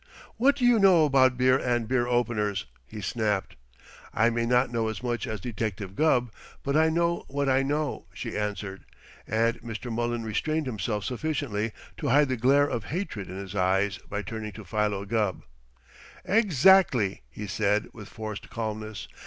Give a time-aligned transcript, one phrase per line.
[0.37, 3.55] "What do you know about beer and beer openers?" he snapped.
[4.15, 6.31] "I may not know as much as Detective Gubb,
[6.63, 8.85] but I know what I know!" she answered,
[9.27, 9.93] and Mr.
[9.93, 14.53] Mullen restrained himself sufficiently to hide the glare of hatred in his eyes by turning
[14.53, 15.43] to Philo Gubb.
[16.25, 19.07] "Exactly!" he said with forced calmness.